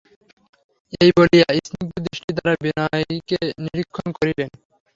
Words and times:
এই 1.01 1.11
বলিয়া 1.17 1.47
স্নিগ্ধদৃষ্টি-দ্বারা 1.59 2.53
বিনয়কে 2.63 3.39
নিরীক্ষণ 3.63 4.07
করিলেন। 4.17 4.49